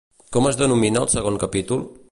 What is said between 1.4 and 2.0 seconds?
capítol?